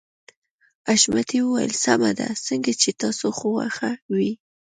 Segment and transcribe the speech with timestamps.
[0.87, 4.31] حشمتي وويل سمه ده څنګه چې ستاسو خوښه وي.